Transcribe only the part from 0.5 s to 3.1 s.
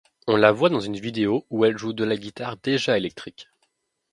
voit dans une vidéo où elle joue de la guitare déjà